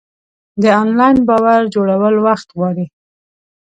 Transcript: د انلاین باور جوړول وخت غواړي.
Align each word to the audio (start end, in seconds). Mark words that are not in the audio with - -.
د 0.61 0.63
انلاین 0.81 1.17
باور 1.27 1.61
جوړول 1.75 2.15
وخت 2.25 2.47
غواړي. 2.57 2.85